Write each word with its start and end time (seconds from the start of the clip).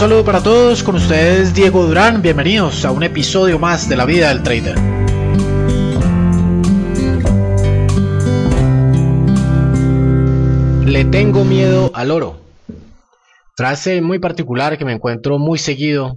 saludo 0.00 0.24
para 0.24 0.42
todos, 0.42 0.82
con 0.82 0.94
ustedes 0.94 1.52
Diego 1.52 1.84
Durán, 1.84 2.22
bienvenidos 2.22 2.86
a 2.86 2.90
un 2.90 3.02
episodio 3.02 3.58
más 3.58 3.86
de 3.86 3.96
la 3.96 4.06
vida 4.06 4.30
del 4.30 4.42
trader. 4.42 4.78
Le 10.86 11.04
tengo 11.04 11.44
miedo 11.44 11.90
al 11.92 12.12
oro. 12.12 12.40
Frase 13.54 14.00
muy 14.00 14.18
particular 14.18 14.78
que 14.78 14.86
me 14.86 14.94
encuentro 14.94 15.38
muy 15.38 15.58
seguido 15.58 16.16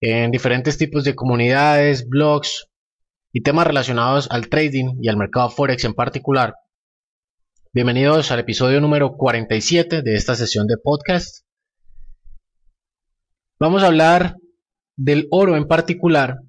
en 0.00 0.32
diferentes 0.32 0.76
tipos 0.76 1.04
de 1.04 1.14
comunidades, 1.14 2.08
blogs 2.08 2.66
y 3.32 3.44
temas 3.44 3.68
relacionados 3.68 4.26
al 4.32 4.48
trading 4.48 4.96
y 5.00 5.08
al 5.08 5.16
mercado 5.16 5.48
forex 5.48 5.84
en 5.84 5.94
particular. 5.94 6.56
Bienvenidos 7.72 8.32
al 8.32 8.40
episodio 8.40 8.80
número 8.80 9.16
47 9.16 10.02
de 10.02 10.16
esta 10.16 10.34
sesión 10.34 10.66
de 10.66 10.76
podcast. 10.76 11.45
Vamos 13.58 13.82
a 13.82 13.86
hablar 13.86 14.36
del 14.98 15.28
oro 15.30 15.56
en 15.56 15.66
particular, 15.66 16.40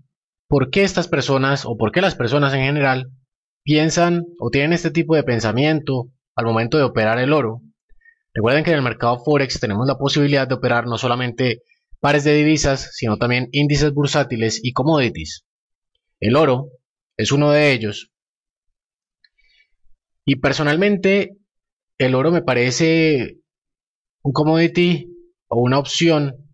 por 0.49 0.69
qué 0.69 0.83
estas 0.83 1.07
personas 1.07 1.65
o 1.65 1.77
por 1.77 1.93
qué 1.93 2.01
las 2.01 2.15
personas 2.15 2.53
en 2.53 2.63
general 2.63 3.11
piensan 3.63 4.25
o 4.39 4.49
tienen 4.49 4.73
este 4.73 4.91
tipo 4.91 5.15
de 5.15 5.23
pensamiento 5.23 6.09
al 6.35 6.45
momento 6.45 6.77
de 6.77 6.83
operar 6.83 7.17
el 7.19 7.31
oro. 7.31 7.61
Recuerden 8.33 8.65
que 8.65 8.71
en 8.71 8.77
el 8.77 8.83
mercado 8.83 9.23
Forex 9.23 9.57
tenemos 9.61 9.87
la 9.87 9.97
posibilidad 9.97 10.49
de 10.49 10.55
operar 10.55 10.85
no 10.85 10.97
solamente 10.97 11.61
pares 12.01 12.25
de 12.25 12.33
divisas, 12.33 12.89
sino 12.93 13.17
también 13.17 13.47
índices 13.53 13.93
bursátiles 13.93 14.59
y 14.61 14.73
commodities. 14.73 15.45
El 16.19 16.35
oro 16.35 16.71
es 17.15 17.31
uno 17.31 17.51
de 17.51 17.71
ellos. 17.71 18.11
Y 20.25 20.35
personalmente, 20.35 21.37
el 21.97 22.15
oro 22.15 22.31
me 22.31 22.41
parece 22.41 23.37
un 24.23 24.33
commodity 24.33 25.09
o 25.47 25.61
una 25.61 25.79
opción 25.79 26.46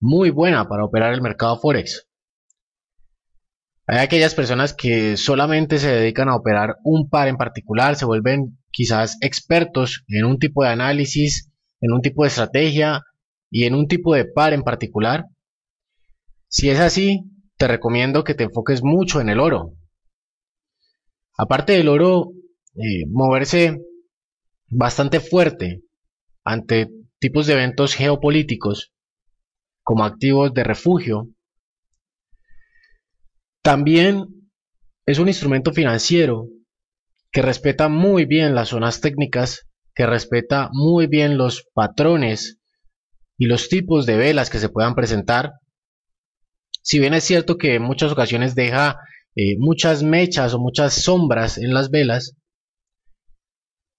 muy 0.00 0.30
buena 0.30 0.66
para 0.68 0.84
operar 0.84 1.12
el 1.12 1.22
mercado 1.22 1.58
Forex. 1.58 2.08
Hay 3.86 3.98
aquellas 3.98 4.34
personas 4.34 4.72
que 4.72 5.16
solamente 5.16 5.78
se 5.78 5.90
dedican 5.90 6.28
a 6.28 6.36
operar 6.36 6.76
un 6.84 7.08
par 7.08 7.28
en 7.28 7.36
particular, 7.36 7.96
se 7.96 8.04
vuelven 8.04 8.58
quizás 8.70 9.18
expertos 9.20 10.04
en 10.08 10.24
un 10.24 10.38
tipo 10.38 10.62
de 10.62 10.70
análisis, 10.70 11.50
en 11.80 11.92
un 11.92 12.00
tipo 12.00 12.22
de 12.22 12.28
estrategia 12.28 13.02
y 13.50 13.64
en 13.64 13.74
un 13.74 13.88
tipo 13.88 14.14
de 14.14 14.24
par 14.24 14.52
en 14.52 14.62
particular. 14.62 15.24
Si 16.48 16.70
es 16.70 16.78
así, 16.78 17.24
te 17.56 17.66
recomiendo 17.66 18.24
que 18.24 18.34
te 18.34 18.44
enfoques 18.44 18.82
mucho 18.82 19.20
en 19.20 19.28
el 19.28 19.40
oro. 19.40 19.74
Aparte 21.36 21.72
del 21.72 21.88
oro, 21.88 22.32
eh, 22.76 23.06
moverse 23.08 23.80
bastante 24.68 25.20
fuerte 25.20 25.82
ante 26.44 26.90
tipos 27.18 27.46
de 27.46 27.54
eventos 27.54 27.94
geopolíticos 27.94 28.92
como 29.82 30.04
activos 30.04 30.52
de 30.54 30.64
refugio. 30.64 31.28
También 33.62 34.26
es 35.06 35.18
un 35.18 35.28
instrumento 35.28 35.72
financiero 35.72 36.46
que 37.32 37.42
respeta 37.42 37.88
muy 37.88 38.24
bien 38.24 38.54
las 38.54 38.68
zonas 38.68 39.00
técnicas, 39.00 39.68
que 39.94 40.06
respeta 40.06 40.68
muy 40.72 41.06
bien 41.06 41.36
los 41.36 41.66
patrones 41.74 42.58
y 43.38 43.46
los 43.46 43.68
tipos 43.68 44.06
de 44.06 44.16
velas 44.16 44.50
que 44.50 44.58
se 44.58 44.68
puedan 44.68 44.94
presentar. 44.94 45.52
Si 46.82 46.98
bien 46.98 47.14
es 47.14 47.24
cierto 47.24 47.56
que 47.56 47.74
en 47.74 47.82
muchas 47.82 48.12
ocasiones 48.12 48.54
deja 48.54 48.96
eh, 49.36 49.56
muchas 49.58 50.02
mechas 50.02 50.54
o 50.54 50.58
muchas 50.58 50.94
sombras 50.94 51.58
en 51.58 51.72
las 51.72 51.90
velas, 51.90 52.36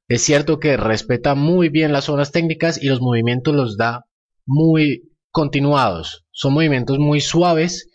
es 0.08 0.24
cierto 0.24 0.60
que 0.60 0.76
respeta 0.76 1.36
muy 1.36 1.70
bien 1.70 1.94
las 1.94 2.06
zonas 2.06 2.32
técnicas 2.32 2.82
y 2.82 2.88
los 2.88 3.00
movimientos 3.00 3.56
los 3.56 3.78
da 3.78 4.06
muy 4.46 5.11
continuados, 5.32 6.26
son 6.32 6.54
movimientos 6.54 7.00
muy 7.00 7.22
suaves 7.22 7.90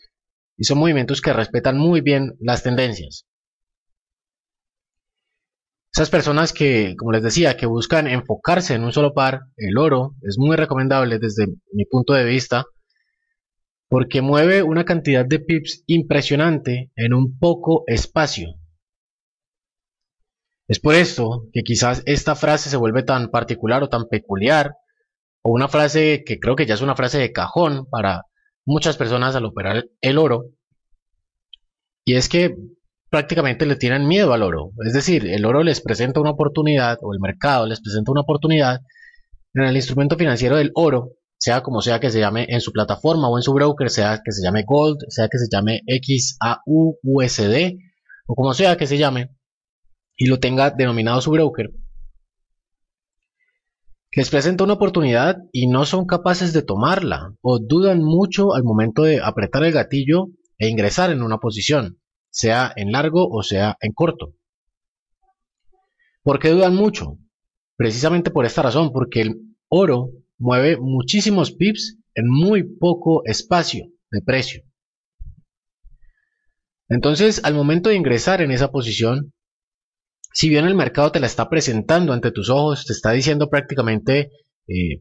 y 0.56 0.64
son 0.64 0.78
movimientos 0.78 1.20
que 1.20 1.32
respetan 1.32 1.78
muy 1.78 2.00
bien 2.00 2.36
las 2.40 2.62
tendencias. 2.62 3.26
Esas 5.92 6.10
personas 6.10 6.52
que, 6.52 6.94
como 6.98 7.12
les 7.12 7.22
decía, 7.22 7.56
que 7.56 7.64
buscan 7.64 8.06
enfocarse 8.06 8.74
en 8.74 8.84
un 8.84 8.92
solo 8.92 9.14
par, 9.14 9.40
el 9.56 9.78
oro, 9.78 10.14
es 10.22 10.36
muy 10.38 10.56
recomendable 10.56 11.18
desde 11.18 11.46
mi 11.72 11.86
punto 11.86 12.12
de 12.12 12.24
vista, 12.24 12.66
porque 13.88 14.20
mueve 14.20 14.62
una 14.62 14.84
cantidad 14.84 15.24
de 15.24 15.38
pips 15.38 15.84
impresionante 15.86 16.90
en 16.96 17.14
un 17.14 17.38
poco 17.38 17.84
espacio. 17.86 18.56
Es 20.68 20.80
por 20.80 20.94
esto 20.94 21.46
que 21.52 21.62
quizás 21.62 22.02
esta 22.06 22.34
frase 22.34 22.68
se 22.68 22.76
vuelve 22.76 23.02
tan 23.02 23.30
particular 23.30 23.82
o 23.82 23.88
tan 23.88 24.08
peculiar 24.08 24.74
o 25.46 25.52
una 25.52 25.68
frase 25.68 26.24
que 26.26 26.40
creo 26.40 26.56
que 26.56 26.66
ya 26.66 26.74
es 26.74 26.80
una 26.80 26.96
frase 26.96 27.18
de 27.18 27.30
cajón 27.30 27.86
para 27.88 28.24
muchas 28.64 28.96
personas 28.96 29.36
al 29.36 29.44
operar 29.44 29.84
el 30.00 30.18
oro, 30.18 30.46
y 32.04 32.14
es 32.16 32.28
que 32.28 32.56
prácticamente 33.10 33.64
le 33.64 33.76
tienen 33.76 34.08
miedo 34.08 34.32
al 34.32 34.42
oro. 34.42 34.72
Es 34.84 34.92
decir, 34.92 35.24
el 35.24 35.44
oro 35.44 35.62
les 35.62 35.80
presenta 35.80 36.20
una 36.20 36.32
oportunidad, 36.32 36.98
o 37.00 37.14
el 37.14 37.20
mercado 37.20 37.66
les 37.66 37.80
presenta 37.80 38.10
una 38.10 38.22
oportunidad 38.22 38.80
en 39.54 39.62
el 39.62 39.76
instrumento 39.76 40.16
financiero 40.16 40.56
del 40.56 40.72
oro, 40.74 41.12
sea 41.38 41.62
como 41.62 41.80
sea 41.80 42.00
que 42.00 42.10
se 42.10 42.18
llame 42.18 42.46
en 42.48 42.60
su 42.60 42.72
plataforma 42.72 43.28
o 43.28 43.38
en 43.38 43.42
su 43.44 43.54
broker, 43.54 43.88
sea 43.88 44.22
que 44.24 44.32
se 44.32 44.42
llame 44.42 44.64
Gold, 44.66 44.98
sea 45.10 45.28
que 45.28 45.38
se 45.38 45.46
llame 45.48 45.82
XAU, 45.86 46.98
USD, 47.04 47.76
o 48.26 48.34
como 48.34 48.52
sea 48.52 48.76
que 48.76 48.88
se 48.88 48.98
llame, 48.98 49.30
y 50.16 50.26
lo 50.26 50.40
tenga 50.40 50.70
denominado 50.70 51.20
su 51.20 51.30
broker 51.30 51.70
les 54.16 54.30
presenta 54.30 54.64
una 54.64 54.72
oportunidad 54.72 55.36
y 55.52 55.66
no 55.66 55.84
son 55.84 56.06
capaces 56.06 56.54
de 56.54 56.62
tomarla 56.62 57.34
o 57.42 57.58
dudan 57.58 58.02
mucho 58.02 58.54
al 58.54 58.64
momento 58.64 59.02
de 59.02 59.20
apretar 59.20 59.62
el 59.62 59.72
gatillo 59.72 60.28
e 60.56 60.68
ingresar 60.68 61.10
en 61.10 61.22
una 61.22 61.36
posición, 61.36 62.00
sea 62.30 62.72
en 62.76 62.92
largo 62.92 63.28
o 63.28 63.42
sea 63.42 63.76
en 63.78 63.92
corto. 63.92 64.32
¿Por 66.22 66.38
qué 66.38 66.48
dudan 66.48 66.74
mucho? 66.74 67.18
Precisamente 67.76 68.30
por 68.30 68.46
esta 68.46 68.62
razón, 68.62 68.90
porque 68.90 69.20
el 69.20 69.34
oro 69.68 70.12
mueve 70.38 70.78
muchísimos 70.78 71.52
pips 71.52 71.98
en 72.14 72.26
muy 72.26 72.62
poco 72.62 73.22
espacio 73.26 73.84
de 74.10 74.22
precio. 74.22 74.62
Entonces, 76.88 77.44
al 77.44 77.52
momento 77.52 77.90
de 77.90 77.96
ingresar 77.96 78.40
en 78.40 78.50
esa 78.50 78.70
posición, 78.70 79.34
si 80.36 80.50
bien 80.50 80.66
el 80.66 80.74
mercado 80.74 81.10
te 81.12 81.18
la 81.18 81.28
está 81.28 81.48
presentando 81.48 82.12
ante 82.12 82.30
tus 82.30 82.50
ojos, 82.50 82.84
te 82.84 82.92
está 82.92 83.12
diciendo 83.12 83.48
prácticamente, 83.48 84.32
eh, 84.68 85.00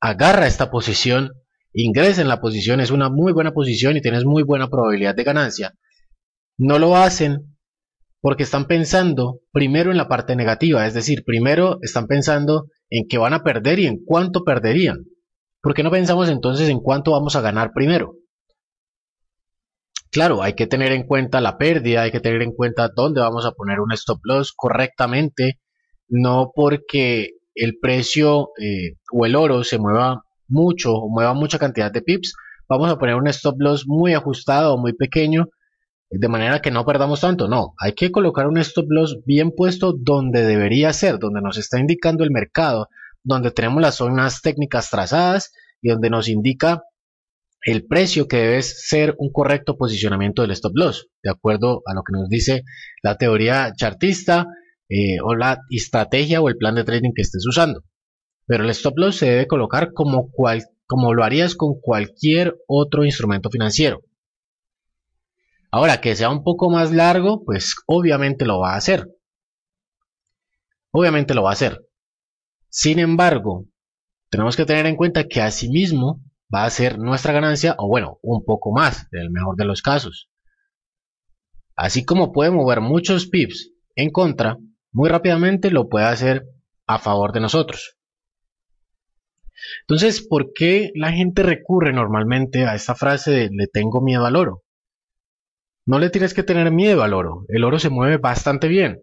agarra 0.00 0.48
esta 0.48 0.68
posición, 0.72 1.30
ingresa 1.72 2.22
en 2.22 2.26
la 2.26 2.40
posición, 2.40 2.80
es 2.80 2.90
una 2.90 3.08
muy 3.08 3.32
buena 3.32 3.52
posición 3.52 3.96
y 3.96 4.00
tienes 4.00 4.24
muy 4.24 4.42
buena 4.42 4.66
probabilidad 4.66 5.14
de 5.14 5.22
ganancia. 5.22 5.74
No 6.58 6.80
lo 6.80 6.96
hacen 6.96 7.56
porque 8.20 8.42
están 8.42 8.66
pensando 8.66 9.42
primero 9.52 9.92
en 9.92 9.96
la 9.96 10.08
parte 10.08 10.34
negativa, 10.34 10.84
es 10.88 10.92
decir, 10.92 11.22
primero 11.24 11.78
están 11.82 12.08
pensando 12.08 12.66
en 12.90 13.06
que 13.06 13.18
van 13.18 13.32
a 13.32 13.44
perder 13.44 13.78
y 13.78 13.86
en 13.86 14.04
cuánto 14.04 14.42
perderían. 14.42 15.04
¿Por 15.62 15.74
qué 15.74 15.84
no 15.84 15.92
pensamos 15.92 16.28
entonces 16.28 16.68
en 16.68 16.80
cuánto 16.80 17.12
vamos 17.12 17.36
a 17.36 17.42
ganar 17.42 17.70
primero? 17.72 18.16
Claro, 20.14 20.44
hay 20.44 20.52
que 20.52 20.68
tener 20.68 20.92
en 20.92 21.02
cuenta 21.02 21.40
la 21.40 21.58
pérdida, 21.58 22.02
hay 22.02 22.12
que 22.12 22.20
tener 22.20 22.40
en 22.42 22.52
cuenta 22.52 22.88
dónde 22.88 23.20
vamos 23.20 23.44
a 23.46 23.50
poner 23.50 23.80
un 23.80 23.90
stop 23.90 24.20
loss 24.22 24.52
correctamente, 24.56 25.58
no 26.08 26.52
porque 26.54 27.30
el 27.56 27.78
precio 27.80 28.50
eh, 28.62 28.94
o 29.10 29.26
el 29.26 29.34
oro 29.34 29.64
se 29.64 29.76
mueva 29.76 30.22
mucho 30.46 30.94
o 30.94 31.08
mueva 31.08 31.34
mucha 31.34 31.58
cantidad 31.58 31.90
de 31.90 32.00
pips, 32.00 32.32
vamos 32.68 32.92
a 32.92 32.96
poner 32.96 33.16
un 33.16 33.26
stop 33.26 33.56
loss 33.58 33.88
muy 33.88 34.14
ajustado 34.14 34.74
o 34.74 34.78
muy 34.78 34.92
pequeño 34.92 35.48
de 36.10 36.28
manera 36.28 36.62
que 36.62 36.70
no 36.70 36.84
perdamos 36.84 37.20
tanto. 37.20 37.48
No, 37.48 37.74
hay 37.80 37.94
que 37.94 38.12
colocar 38.12 38.46
un 38.46 38.58
stop 38.58 38.86
loss 38.90 39.18
bien 39.26 39.50
puesto 39.50 39.94
donde 39.98 40.44
debería 40.44 40.92
ser, 40.92 41.18
donde 41.18 41.40
nos 41.40 41.58
está 41.58 41.80
indicando 41.80 42.22
el 42.22 42.30
mercado, 42.30 42.86
donde 43.24 43.50
tenemos 43.50 43.82
las 43.82 43.96
zonas 43.96 44.42
técnicas 44.42 44.90
trazadas 44.90 45.52
y 45.82 45.88
donde 45.88 46.08
nos 46.08 46.28
indica 46.28 46.84
el 47.64 47.86
precio 47.86 48.28
que 48.28 48.36
debe 48.36 48.62
ser 48.62 49.14
un 49.18 49.32
correcto 49.32 49.76
posicionamiento 49.76 50.42
del 50.42 50.50
stop 50.50 50.72
loss, 50.74 51.08
de 51.22 51.30
acuerdo 51.30 51.82
a 51.86 51.94
lo 51.94 52.02
que 52.02 52.12
nos 52.12 52.28
dice 52.28 52.62
la 53.02 53.16
teoría 53.16 53.72
chartista 53.74 54.46
eh, 54.88 55.16
o 55.24 55.34
la 55.34 55.60
estrategia 55.70 56.42
o 56.42 56.48
el 56.48 56.58
plan 56.58 56.74
de 56.74 56.84
trading 56.84 57.12
que 57.14 57.22
estés 57.22 57.46
usando. 57.46 57.82
Pero 58.46 58.64
el 58.64 58.70
stop 58.70 58.98
loss 58.98 59.16
se 59.16 59.30
debe 59.30 59.46
colocar 59.46 59.92
como, 59.94 60.30
cual, 60.30 60.62
como 60.86 61.14
lo 61.14 61.24
harías 61.24 61.54
con 61.54 61.80
cualquier 61.80 62.54
otro 62.66 63.04
instrumento 63.06 63.48
financiero. 63.50 64.02
Ahora, 65.70 66.00
que 66.00 66.14
sea 66.14 66.28
un 66.28 66.44
poco 66.44 66.70
más 66.70 66.92
largo, 66.92 67.44
pues 67.44 67.74
obviamente 67.86 68.44
lo 68.44 68.60
va 68.60 68.74
a 68.74 68.76
hacer. 68.76 69.08
Obviamente 70.92 71.34
lo 71.34 71.42
va 71.42 71.50
a 71.50 71.54
hacer. 71.54 71.84
Sin 72.68 72.98
embargo, 72.98 73.66
tenemos 74.30 74.54
que 74.54 74.66
tener 74.66 74.84
en 74.86 74.96
cuenta 74.96 75.24
que 75.24 75.40
asimismo 75.40 76.20
va 76.54 76.64
a 76.64 76.70
ser 76.70 76.98
nuestra 76.98 77.32
ganancia 77.32 77.74
o 77.78 77.88
bueno, 77.88 78.18
un 78.22 78.44
poco 78.44 78.72
más 78.72 79.08
en 79.12 79.20
el 79.20 79.30
mejor 79.30 79.56
de 79.56 79.64
los 79.64 79.82
casos. 79.82 80.30
Así 81.76 82.04
como 82.04 82.32
puede 82.32 82.50
mover 82.50 82.80
muchos 82.80 83.26
pips 83.26 83.72
en 83.96 84.10
contra, 84.10 84.58
muy 84.92 85.08
rápidamente 85.08 85.70
lo 85.70 85.88
puede 85.88 86.06
hacer 86.06 86.46
a 86.86 86.98
favor 86.98 87.32
de 87.32 87.40
nosotros. 87.40 87.96
Entonces, 89.82 90.26
¿por 90.26 90.52
qué 90.52 90.92
la 90.94 91.12
gente 91.12 91.42
recurre 91.42 91.92
normalmente 91.92 92.66
a 92.66 92.74
esta 92.74 92.94
frase 92.94 93.30
de 93.30 93.48
le 93.50 93.66
tengo 93.66 94.00
miedo 94.00 94.26
al 94.26 94.36
oro? 94.36 94.62
No 95.86 95.98
le 95.98 96.10
tienes 96.10 96.34
que 96.34 96.42
tener 96.42 96.70
miedo 96.70 97.02
al 97.02 97.14
oro. 97.14 97.44
El 97.48 97.64
oro 97.64 97.78
se 97.78 97.90
mueve 97.90 98.18
bastante 98.18 98.68
bien. 98.68 99.02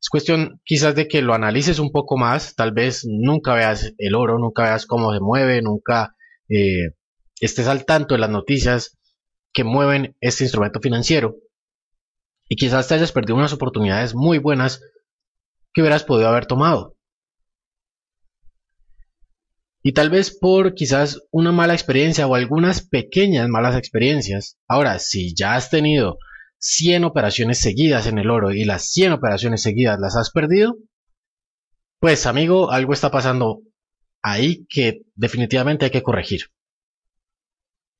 Es 0.00 0.08
cuestión 0.10 0.60
quizás 0.64 0.94
de 0.94 1.06
que 1.08 1.22
lo 1.22 1.34
analices 1.34 1.78
un 1.78 1.92
poco 1.92 2.16
más. 2.16 2.54
Tal 2.54 2.72
vez 2.72 3.06
nunca 3.06 3.54
veas 3.54 3.94
el 3.98 4.14
oro, 4.14 4.38
nunca 4.38 4.64
veas 4.64 4.86
cómo 4.86 5.12
se 5.12 5.20
mueve, 5.20 5.62
nunca 5.62 6.14
eh, 6.52 6.94
estés 7.40 7.66
al 7.66 7.84
tanto 7.84 8.14
de 8.14 8.20
las 8.20 8.30
noticias 8.30 8.98
que 9.52 9.64
mueven 9.64 10.16
este 10.20 10.44
instrumento 10.44 10.80
financiero. 10.80 11.36
Y 12.48 12.56
quizás 12.56 12.88
te 12.88 12.94
hayas 12.94 13.12
perdido 13.12 13.36
unas 13.36 13.52
oportunidades 13.52 14.14
muy 14.14 14.38
buenas 14.38 14.80
que 15.72 15.80
hubieras 15.80 16.04
podido 16.04 16.28
haber 16.28 16.46
tomado. 16.46 16.96
Y 19.82 19.92
tal 19.92 20.10
vez 20.10 20.36
por 20.38 20.74
quizás 20.74 21.20
una 21.30 21.50
mala 21.50 21.72
experiencia 21.72 22.26
o 22.26 22.34
algunas 22.34 22.86
pequeñas 22.86 23.48
malas 23.48 23.76
experiencias. 23.76 24.58
Ahora, 24.68 24.98
si 24.98 25.34
ya 25.34 25.56
has 25.56 25.70
tenido 25.70 26.18
100 26.58 27.04
operaciones 27.04 27.58
seguidas 27.58 28.06
en 28.06 28.18
el 28.18 28.30
oro 28.30 28.52
y 28.52 28.64
las 28.64 28.90
100 28.90 29.12
operaciones 29.12 29.62
seguidas 29.62 29.98
las 29.98 30.16
has 30.16 30.30
perdido, 30.30 30.76
pues 31.98 32.26
amigo, 32.26 32.70
algo 32.70 32.92
está 32.92 33.10
pasando 33.10 33.62
ahí 34.22 34.66
que 34.68 35.02
definitivamente 35.14 35.86
hay 35.86 35.90
que 35.90 36.02
corregir. 36.02 36.42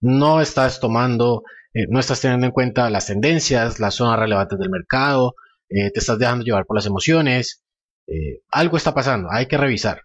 No 0.00 0.40
estás 0.40 0.80
tomando, 0.80 1.42
eh, 1.74 1.86
no 1.88 2.00
estás 2.00 2.20
teniendo 2.20 2.46
en 2.46 2.52
cuenta 2.52 2.90
las 2.90 3.06
tendencias, 3.06 3.80
las 3.80 3.94
zonas 3.94 4.18
relevantes 4.18 4.58
del 4.58 4.70
mercado, 4.70 5.34
eh, 5.68 5.90
te 5.90 6.00
estás 6.00 6.18
dejando 6.18 6.44
llevar 6.44 6.66
por 6.66 6.76
las 6.76 6.86
emociones, 6.86 7.62
eh, 8.06 8.40
algo 8.50 8.76
está 8.76 8.94
pasando, 8.94 9.28
hay 9.30 9.46
que 9.46 9.58
revisar. 9.58 10.02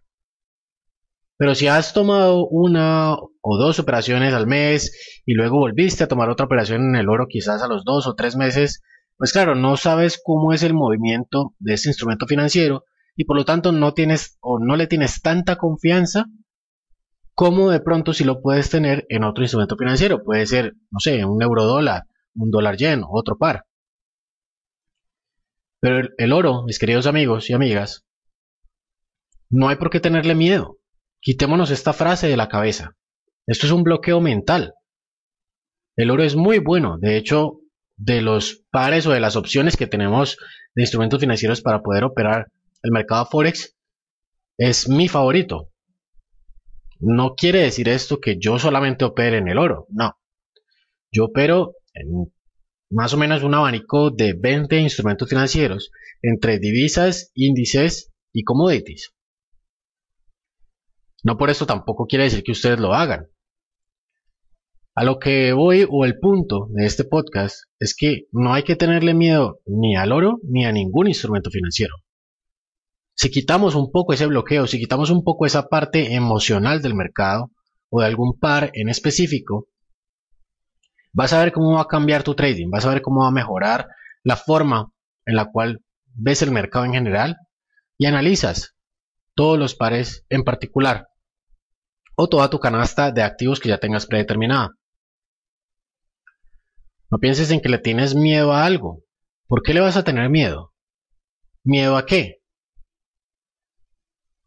Pero 1.37 1.53
si 1.53 1.67
has 1.67 1.93
tomado 1.93 2.47
una 2.47 3.15
o 3.15 3.57
dos 3.57 3.79
operaciones 3.79 4.33
al 4.33 4.47
mes 4.47 5.21
y 5.25 5.33
luego 5.33 5.59
volviste 5.59 6.03
a 6.03 6.07
tomar 6.07 6.29
otra 6.29 6.47
operación 6.47 6.89
en 6.89 6.95
el 6.95 7.09
oro 7.09 7.27
quizás 7.27 7.61
a 7.61 7.67
los 7.67 7.83
dos 7.85 8.07
o 8.07 8.15
tres 8.15 8.35
meses, 8.35 8.81
pues 9.17 9.31
claro, 9.33 9.55
no 9.55 9.77
sabes 9.77 10.19
cómo 10.23 10.53
es 10.53 10.63
el 10.63 10.73
movimiento 10.73 11.53
de 11.59 11.73
ese 11.73 11.89
instrumento 11.89 12.25
financiero 12.27 12.85
y 13.17 13.25
por 13.25 13.35
lo 13.35 13.43
tanto 13.43 13.71
no 13.71 13.93
tienes 13.93 14.37
o 14.39 14.59
no 14.59 14.75
le 14.75 14.85
tienes 14.87 15.21
tanta 15.21 15.57
confianza 15.57 16.27
como 17.33 17.71
de 17.71 17.81
pronto 17.81 18.13
si 18.13 18.23
lo 18.23 18.41
puedes 18.41 18.69
tener 18.69 19.05
en 19.09 19.23
otro 19.23 19.43
instrumento 19.43 19.75
financiero. 19.75 20.23
Puede 20.23 20.45
ser, 20.45 20.75
no 20.91 20.99
sé, 20.99 21.25
un 21.25 21.41
euro 21.41 21.65
dólar, 21.65 22.03
un 22.35 22.51
dólar 22.51 22.77
yen, 22.77 23.01
otro 23.07 23.37
par. 23.37 23.65
Pero 25.79 26.09
el 26.17 26.31
oro, 26.31 26.63
mis 26.63 26.79
queridos 26.79 27.07
amigos 27.07 27.49
y 27.49 27.53
amigas, 27.53 28.05
no 29.49 29.69
hay 29.69 29.77
por 29.77 29.89
qué 29.89 29.99
tenerle 29.99 30.35
miedo. 30.35 30.77
Quitémonos 31.19 31.71
esta 31.71 31.93
frase 31.93 32.27
de 32.27 32.37
la 32.37 32.49
cabeza. 32.49 32.95
Esto 33.47 33.65
es 33.65 33.71
un 33.71 33.83
bloqueo 33.83 34.21
mental. 34.21 34.73
El 35.95 36.11
oro 36.11 36.23
es 36.23 36.35
muy 36.35 36.59
bueno. 36.59 36.97
De 36.99 37.17
hecho, 37.17 37.61
de 37.95 38.21
los 38.21 38.63
pares 38.69 39.07
o 39.07 39.11
de 39.11 39.19
las 39.19 39.35
opciones 39.35 39.75
que 39.75 39.87
tenemos 39.87 40.37
de 40.75 40.83
instrumentos 40.83 41.19
financieros 41.19 41.61
para 41.61 41.81
poder 41.81 42.03
operar 42.03 42.47
el 42.83 42.91
mercado 42.91 43.25
Forex, 43.25 43.75
es 44.57 44.89
mi 44.89 45.07
favorito. 45.07 45.71
No 46.99 47.35
quiere 47.35 47.59
decir 47.59 47.89
esto 47.89 48.19
que 48.19 48.37
yo 48.39 48.57
solamente 48.57 49.05
opere 49.05 49.37
en 49.37 49.47
el 49.47 49.57
oro. 49.57 49.85
No. 49.89 50.17
Yo 51.11 51.25
opero 51.25 51.75
en 51.93 52.31
más 52.89 53.13
o 53.13 53.17
menos 53.17 53.43
un 53.43 53.53
abanico 53.53 54.09
de 54.09 54.33
20 54.33 54.79
instrumentos 54.79 55.29
financieros 55.29 55.91
entre 56.21 56.59
divisas, 56.59 57.31
índices 57.33 58.13
y 58.33 58.43
commodities. 58.43 59.13
No 61.23 61.37
por 61.37 61.49
eso 61.49 61.65
tampoco 61.65 62.05
quiere 62.05 62.25
decir 62.25 62.43
que 62.43 62.53
ustedes 62.53 62.79
lo 62.79 62.93
hagan. 62.93 63.27
A 64.95 65.03
lo 65.03 65.19
que 65.19 65.53
voy 65.53 65.85
o 65.87 66.05
el 66.05 66.17
punto 66.19 66.67
de 66.71 66.85
este 66.85 67.03
podcast 67.03 67.65
es 67.79 67.95
que 67.95 68.25
no 68.31 68.53
hay 68.53 68.63
que 68.63 68.75
tenerle 68.75 69.13
miedo 69.13 69.59
ni 69.65 69.95
al 69.95 70.11
oro 70.11 70.39
ni 70.43 70.65
a 70.65 70.71
ningún 70.71 71.07
instrumento 71.07 71.51
financiero. 71.51 71.93
Si 73.17 73.31
quitamos 73.31 73.73
un 73.73 73.91
poco 73.91 74.13
ese 74.13 74.27
bloqueo, 74.27 74.67
si 74.67 74.77
quitamos 74.77 75.09
un 75.09 75.23
poco 75.23 75.47
esa 75.47 75.69
parte 75.69 76.13
emocional 76.13 76.83
del 76.83 76.93
mercado 76.93 77.49
o 77.89 78.01
de 78.01 78.05
algún 78.05 78.37
par 78.37 78.69
en 78.75 78.89
específico, 78.89 79.67
vas 81.13 81.33
a 81.33 81.39
ver 81.39 81.51
cómo 81.51 81.73
va 81.73 81.81
a 81.81 81.87
cambiar 81.87 82.21
tu 82.21 82.35
trading, 82.35 82.69
vas 82.69 82.85
a 82.85 82.91
ver 82.91 83.01
cómo 83.01 83.21
va 83.21 83.29
a 83.29 83.31
mejorar 83.31 83.87
la 84.23 84.35
forma 84.35 84.91
en 85.25 85.35
la 85.35 85.45
cual 85.45 85.81
ves 86.13 86.43
el 86.43 86.51
mercado 86.51 86.85
en 86.85 86.93
general 86.93 87.37
y 87.97 88.05
analizas 88.05 88.75
todos 89.33 89.57
los 89.57 89.73
pares 89.73 90.23
en 90.29 90.43
particular 90.43 91.07
o 92.15 92.29
toda 92.29 92.51
tu 92.51 92.59
canasta 92.59 93.11
de 93.11 93.23
activos 93.23 93.59
que 93.59 93.69
ya 93.69 93.79
tengas 93.79 94.05
predeterminada. 94.05 94.77
No 97.09 97.17
pienses 97.17 97.49
en 97.49 97.61
que 97.61 97.69
le 97.69 97.79
tienes 97.79 98.13
miedo 98.13 98.53
a 98.53 98.63
algo. 98.63 99.03
¿Por 99.47 99.63
qué 99.63 99.73
le 99.73 99.79
vas 99.79 99.97
a 99.97 100.03
tener 100.03 100.29
miedo? 100.29 100.71
¿Miedo 101.63 101.97
a 101.97 102.05
qué? 102.05 102.36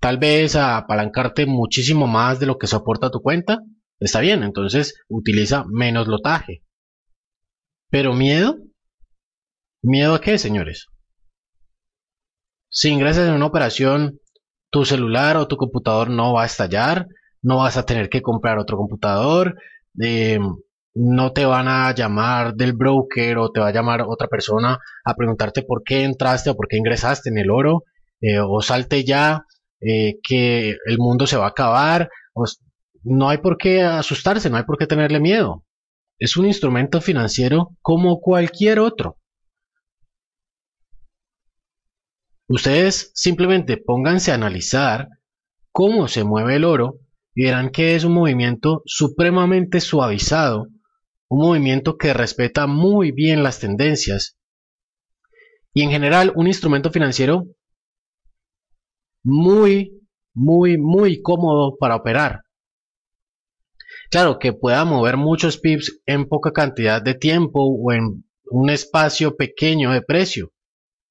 Tal 0.01 0.17
vez 0.17 0.57
a 0.57 0.79
apalancarte 0.79 1.45
muchísimo 1.47 2.07
más 2.07 2.41
de 2.41 2.47
lo 2.47 2.57
que 2.57 2.67
soporta 2.67 3.11
tu 3.11 3.21
cuenta. 3.21 3.59
Está 3.99 4.21
bien, 4.21 4.43
entonces 4.43 4.95
utiliza 5.09 5.65
menos 5.69 6.09
lotaje. 6.09 6.63
¿Pero 7.91 8.15
miedo? 8.15 8.57
¿Miedo 9.83 10.15
a 10.15 10.21
qué, 10.21 10.39
señores? 10.39 10.87
Si 12.71 12.89
ingresas 12.89 13.29
en 13.29 13.35
una 13.35 13.47
operación 13.47 14.21
tu 14.71 14.85
celular 14.85 15.37
o 15.37 15.49
tu 15.49 15.57
computador 15.57 16.09
no 16.09 16.33
va 16.33 16.45
a 16.45 16.47
estallar, 16.47 17.07
no 17.43 17.59
vas 17.59 17.77
a 17.77 17.85
tener 17.85 18.09
que 18.09 18.23
comprar 18.23 18.59
otro 18.59 18.77
computador, 18.77 19.57
eh, 20.01 20.39
no 20.95 21.33
te 21.33 21.45
van 21.45 21.69
a 21.69 21.93
llamar 21.95 22.55
del 22.55 22.73
broker 22.73 23.39
o 23.39 23.51
te 23.51 23.61
va 23.61 23.69
a 23.69 23.73
llamar 23.73 24.03
otra 24.03 24.29
persona 24.29 24.79
a 25.05 25.15
preguntarte 25.15 25.63
por 25.63 25.83
qué 25.83 26.05
entraste 26.05 26.51
o 26.51 26.57
por 26.57 26.69
qué 26.69 26.77
ingresaste 26.77 27.31
en 27.31 27.39
el 27.39 27.51
oro, 27.51 27.85
eh, 28.21 28.39
o 28.41 28.63
salte 28.63 29.05
ya, 29.05 29.45
eh, 29.81 30.19
que 30.23 30.77
el 30.87 30.99
mundo 30.99 31.27
se 31.27 31.37
va 31.37 31.47
a 31.47 31.51
acabar, 31.51 32.11
no 33.03 33.29
hay 33.29 33.39
por 33.39 33.57
qué 33.57 33.83
asustarse, 33.83 34.51
no 34.51 34.57
hay 34.57 34.65
por 34.65 34.77
qué 34.77 34.87
tenerle 34.87 35.21
miedo. 35.21 35.65
Es 36.19 36.37
un 36.37 36.47
instrumento 36.47 37.01
financiero 37.01 37.77
como 37.81 38.21
cualquier 38.21 38.79
otro. 38.79 39.17
Ustedes 42.49 43.13
simplemente 43.15 43.77
pónganse 43.77 44.33
a 44.33 44.35
analizar 44.35 45.09
cómo 45.73 46.09
se 46.09 46.25
mueve 46.25 46.57
el 46.57 46.65
oro 46.65 46.99
y 47.35 47.45
verán 47.45 47.71
que 47.71 47.95
es 47.95 48.05
un 48.05 48.13
movimiento 48.13 48.83
supremamente 48.87 49.81
suavizado, 49.81 50.67
un 51.29 51.41
movimiento 51.41 51.97
que 51.97 52.13
respeta 52.13 52.67
muy 52.67 53.13
bien 53.13 53.45
las 53.45 53.61
tendencias 53.61 54.37
y 55.73 55.83
en 55.83 55.91
general 55.91 56.33
un 56.35 56.49
instrumento 56.49 56.91
financiero 56.91 57.45
muy, 59.23 60.01
muy, 60.35 60.79
muy 60.79 61.23
cómodo 61.23 61.77
para 61.79 61.97
operar. 61.97 62.43
Claro, 64.11 64.39
que 64.39 64.53
pueda 64.53 64.85
mover 64.85 65.17
muchos 65.17 65.59
pips 65.59 66.01
en 66.07 66.29
poca 66.29 66.53
cantidad 66.53 67.01
de 67.01 67.15
tiempo 67.15 67.65
o 67.65 67.93
en 67.93 68.25
un 68.51 68.71
espacio 68.71 69.37
pequeño 69.37 69.93
de 69.93 70.03
precio. 70.03 70.53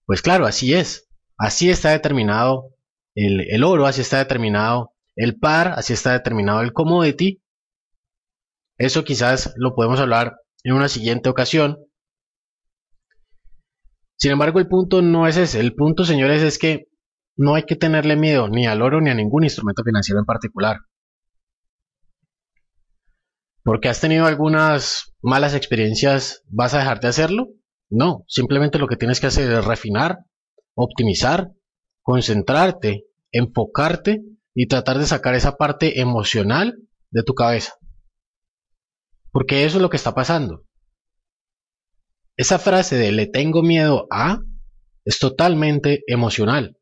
Pues 0.06 0.22
claro, 0.22 0.46
así 0.46 0.74
es. 0.74 1.08
Así 1.38 1.70
está 1.70 1.92
determinado 1.92 2.76
el, 3.16 3.64
oro, 3.64 3.86
así 3.86 4.02
está 4.02 4.18
determinado 4.18 4.94
el 5.16 5.38
par, 5.38 5.70
así 5.70 5.94
está 5.94 6.12
determinado 6.12 6.62
el 6.62 6.74
commodity. 6.74 7.42
Eso 8.78 9.04
quizás 9.04 9.54
lo 9.56 9.76
podemos 9.76 10.00
hablar 10.00 10.36
en 10.64 10.74
una 10.74 10.90
siguiente 10.90 11.30
ocasión. 11.30 11.78
Sin 14.18 14.32
embargo, 14.32 14.60
el 14.60 14.68
punto 14.68 15.02
no 15.02 15.28
es 15.28 15.38
ese. 15.38 15.62
El 15.62 15.76
punto, 15.76 16.04
señores, 16.04 16.42
es 16.42 16.60
que 16.60 16.89
no 17.40 17.56
hay 17.56 17.64
que 17.64 17.76
tenerle 17.76 18.16
miedo 18.16 18.50
ni 18.50 18.68
al 18.68 18.82
oro 18.82 19.00
ni 19.00 19.10
a 19.10 19.16
ningún 19.16 19.44
instrumento 19.44 19.84
financiero 19.84 20.20
en 20.20 20.26
particular. 20.26 20.82
Porque 23.64 23.90
has 23.90 24.02
tenido 24.02 24.26
algunas 24.26 25.16
malas 25.22 25.54
experiencias, 25.54 26.44
¿vas 26.50 26.74
a 26.74 26.80
dejar 26.80 27.00
de 27.00 27.08
hacerlo? 27.08 27.48
No, 27.90 28.24
simplemente 28.28 28.78
lo 28.78 28.88
que 28.88 28.98
tienes 28.98 29.20
que 29.20 29.28
hacer 29.28 29.52
es 29.52 29.66
refinar 29.66 30.20
optimizar, 30.82 31.52
concentrarte, 32.02 33.06
enfocarte 33.32 34.22
y 34.54 34.68
tratar 34.68 34.98
de 34.98 35.06
sacar 35.06 35.36
esa 35.36 35.58
parte 35.58 36.00
emocional 36.00 36.78
de 37.12 37.24
tu 37.24 37.34
cabeza. 37.34 37.74
Porque 39.32 39.66
eso 39.66 39.78
es 39.78 39.82
lo 39.82 39.90
que 39.90 39.98
está 39.98 40.14
pasando. 40.14 40.64
Esa 42.38 42.60
frase 42.60 42.96
de 42.96 43.12
le 43.12 43.28
tengo 43.28 43.62
miedo 43.62 44.08
a 44.10 44.40
es 45.04 45.20
totalmente 45.20 46.04
emocional. 46.08 46.79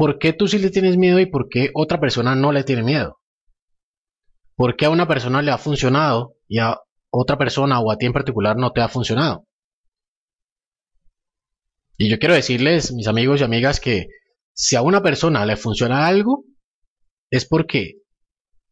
¿Por 0.00 0.18
qué 0.18 0.32
tú 0.32 0.48
sí 0.48 0.58
le 0.58 0.70
tienes 0.70 0.96
miedo 0.96 1.20
y 1.20 1.26
por 1.26 1.50
qué 1.50 1.68
otra 1.74 2.00
persona 2.00 2.34
no 2.34 2.52
le 2.52 2.64
tiene 2.64 2.82
miedo? 2.82 3.20
¿Por 4.56 4.74
qué 4.74 4.86
a 4.86 4.90
una 4.90 5.06
persona 5.06 5.42
le 5.42 5.50
ha 5.50 5.58
funcionado 5.58 6.36
y 6.48 6.58
a 6.58 6.78
otra 7.10 7.36
persona 7.36 7.80
o 7.80 7.92
a 7.92 7.98
ti 7.98 8.06
en 8.06 8.14
particular 8.14 8.56
no 8.56 8.72
te 8.72 8.80
ha 8.80 8.88
funcionado? 8.88 9.46
Y 11.98 12.08
yo 12.08 12.18
quiero 12.18 12.34
decirles, 12.34 12.94
mis 12.94 13.08
amigos 13.08 13.42
y 13.42 13.44
amigas, 13.44 13.78
que 13.78 14.06
si 14.54 14.74
a 14.74 14.80
una 14.80 15.02
persona 15.02 15.44
le 15.44 15.58
funciona 15.58 16.06
algo, 16.06 16.44
es 17.28 17.44
porque 17.44 17.96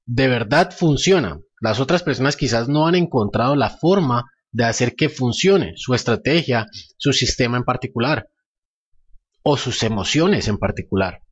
de 0.07 0.29
verdad 0.29 0.71
funciona. 0.75 1.41
Las 1.61 1.79
otras 1.79 2.03
personas 2.03 2.37
quizás 2.37 2.71
no 2.71 2.87
han 2.87 2.95
encontrado 2.95 3.55
la 3.55 3.69
forma 3.69 4.25
de 4.51 4.65
hacer 4.65 4.95
que 4.95 5.11
funcione 5.11 5.75
su 5.77 5.93
estrategia, 5.93 6.65
su 6.97 7.13
sistema 7.13 7.59
en 7.59 7.65
particular, 7.65 8.29
o 9.51 9.57
sus 9.57 9.83
emociones 9.83 10.47
en 10.47 10.59
particular. 10.59 11.23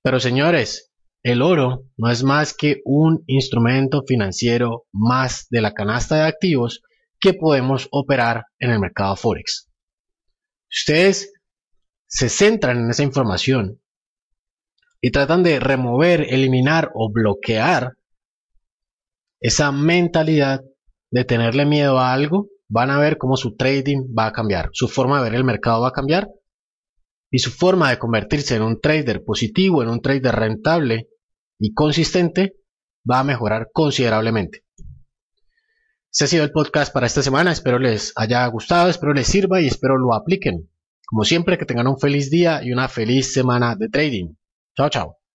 Pero 0.00 0.20
señores, 0.20 0.92
el 1.24 1.42
oro 1.42 1.88
no 1.96 2.08
es 2.08 2.22
más 2.22 2.54
que 2.54 2.82
un 2.84 3.24
instrumento 3.26 4.04
financiero 4.06 4.86
más 4.92 5.48
de 5.50 5.60
la 5.60 5.72
canasta 5.72 6.14
de 6.14 6.22
activos 6.22 6.82
que 7.18 7.34
podemos 7.34 7.88
operar 7.90 8.44
en 8.60 8.70
el 8.70 8.78
mercado 8.78 9.16
Forex. 9.16 9.68
Ustedes 10.70 11.32
se 12.06 12.28
centran 12.28 12.84
en 12.84 12.90
esa 12.90 13.02
información 13.02 13.82
y 15.00 15.10
tratan 15.10 15.42
de 15.42 15.58
remover, 15.58 16.32
eliminar 16.32 16.92
o 16.94 17.10
bloquear 17.10 17.94
esa 19.40 19.72
mentalidad 19.72 20.60
de 21.10 21.24
tenerle 21.24 21.66
miedo 21.66 21.98
a 21.98 22.12
algo, 22.12 22.46
van 22.68 22.90
a 22.90 22.98
ver 22.98 23.18
cómo 23.18 23.36
su 23.36 23.56
trading 23.56 24.14
va 24.16 24.26
a 24.26 24.32
cambiar, 24.32 24.70
su 24.72 24.88
forma 24.88 25.18
de 25.18 25.30
ver 25.30 25.34
el 25.34 25.44
mercado 25.44 25.82
va 25.82 25.88
a 25.88 25.92
cambiar 25.92 26.28
y 27.30 27.38
su 27.38 27.50
forma 27.50 27.90
de 27.90 27.98
convertirse 27.98 28.56
en 28.56 28.62
un 28.62 28.80
trader 28.80 29.24
positivo, 29.24 29.82
en 29.82 29.88
un 29.88 30.00
trader 30.00 30.34
rentable 30.34 31.08
y 31.58 31.74
consistente 31.74 32.56
va 33.08 33.20
a 33.20 33.24
mejorar 33.24 33.68
considerablemente. 33.72 34.64
Este 36.10 36.24
ha 36.24 36.28
sido 36.28 36.44
el 36.44 36.52
podcast 36.52 36.92
para 36.92 37.06
esta 37.06 37.22
semana, 37.22 37.52
espero 37.52 37.78
les 37.78 38.12
haya 38.16 38.46
gustado, 38.46 38.88
espero 38.88 39.12
les 39.12 39.26
sirva 39.26 39.60
y 39.60 39.66
espero 39.66 39.98
lo 39.98 40.14
apliquen. 40.14 40.70
Como 41.06 41.24
siempre, 41.24 41.58
que 41.58 41.66
tengan 41.66 41.86
un 41.86 41.98
feliz 41.98 42.30
día 42.30 42.64
y 42.64 42.72
una 42.72 42.88
feliz 42.88 43.32
semana 43.32 43.76
de 43.76 43.88
trading. 43.88 44.34
Chao, 44.76 44.88
chao. 44.88 45.25